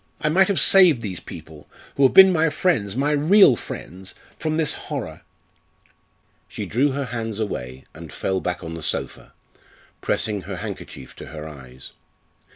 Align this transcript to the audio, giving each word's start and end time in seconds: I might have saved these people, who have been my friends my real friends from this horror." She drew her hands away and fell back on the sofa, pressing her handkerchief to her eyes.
I 0.19 0.29
might 0.29 0.47
have 0.47 0.59
saved 0.59 1.03
these 1.03 1.19
people, 1.19 1.69
who 1.95 2.01
have 2.01 2.13
been 2.15 2.33
my 2.33 2.49
friends 2.49 2.95
my 2.95 3.11
real 3.11 3.55
friends 3.55 4.15
from 4.39 4.57
this 4.57 4.73
horror." 4.73 5.21
She 6.47 6.65
drew 6.65 6.93
her 6.93 7.05
hands 7.05 7.39
away 7.39 7.85
and 7.93 8.11
fell 8.11 8.41
back 8.41 8.63
on 8.63 8.73
the 8.73 8.81
sofa, 8.81 9.31
pressing 10.01 10.41
her 10.41 10.55
handkerchief 10.55 11.15
to 11.17 11.27
her 11.27 11.47
eyes. 11.47 11.91